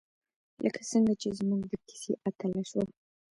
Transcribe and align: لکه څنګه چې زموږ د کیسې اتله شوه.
لکه 0.63 0.81
څنګه 0.91 1.13
چې 1.21 1.27
زموږ 1.39 1.61
د 1.67 1.73
کیسې 1.87 2.13
اتله 2.27 2.63
شوه. 2.69 2.85